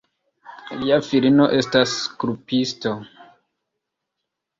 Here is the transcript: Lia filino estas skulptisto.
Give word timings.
Lia 0.77 0.95
filino 1.07 1.45
estas 1.57 1.93
skulptisto. 2.05 2.95